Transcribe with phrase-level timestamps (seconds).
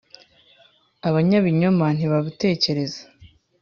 [1.07, 3.01] abanyabinyoma ntibabutekereza